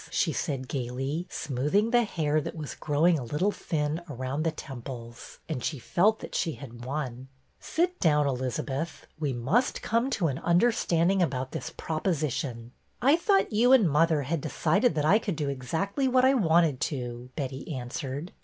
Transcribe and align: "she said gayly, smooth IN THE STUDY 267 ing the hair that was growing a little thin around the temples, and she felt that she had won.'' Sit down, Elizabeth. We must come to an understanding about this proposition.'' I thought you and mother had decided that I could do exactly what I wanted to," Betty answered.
"she 0.09 0.33
said 0.33 0.67
gayly, 0.67 1.27
smooth 1.29 1.75
IN 1.75 1.91
THE 1.91 1.99
STUDY 1.99 2.05
267 2.05 2.05
ing 2.05 2.05
the 2.07 2.09
hair 2.09 2.41
that 2.41 2.55
was 2.55 2.73
growing 2.73 3.19
a 3.19 3.23
little 3.23 3.51
thin 3.51 4.01
around 4.09 4.41
the 4.41 4.51
temples, 4.51 5.37
and 5.47 5.63
she 5.63 5.77
felt 5.77 6.21
that 6.21 6.33
she 6.33 6.53
had 6.53 6.83
won.'' 6.85 7.27
Sit 7.59 7.99
down, 7.99 8.25
Elizabeth. 8.25 9.05
We 9.19 9.31
must 9.31 9.83
come 9.83 10.09
to 10.09 10.25
an 10.25 10.39
understanding 10.39 11.21
about 11.21 11.51
this 11.51 11.69
proposition.'' 11.69 12.71
I 12.99 13.15
thought 13.15 13.53
you 13.53 13.73
and 13.73 13.87
mother 13.87 14.23
had 14.23 14.41
decided 14.41 14.95
that 14.95 15.05
I 15.05 15.19
could 15.19 15.35
do 15.35 15.49
exactly 15.49 16.07
what 16.07 16.25
I 16.25 16.33
wanted 16.33 16.81
to," 16.81 17.29
Betty 17.35 17.71
answered. 17.71 18.31